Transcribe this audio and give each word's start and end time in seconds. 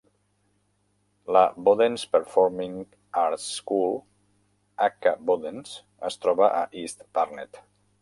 La 1.35 1.43
Bodens 1.67 2.05
Performing 2.15 2.79
Arts 3.25 3.47
School, 3.59 3.95
aka 4.89 5.17
Bodens, 5.31 5.79
es 6.11 6.23
troba 6.25 6.53
a 6.65 6.69
East 6.87 7.11
Barnet. 7.21 7.67